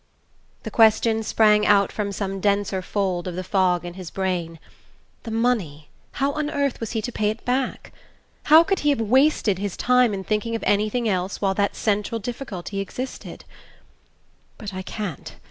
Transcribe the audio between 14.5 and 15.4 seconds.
"But I can't...